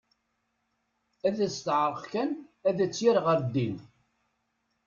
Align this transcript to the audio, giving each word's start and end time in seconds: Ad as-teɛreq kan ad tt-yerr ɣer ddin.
Ad 1.27 1.37
as-teɛreq 1.45 2.01
kan 2.11 2.29
ad 2.67 2.75
tt-yerr 2.89 3.17
ɣer 3.25 3.39
ddin. 3.47 3.75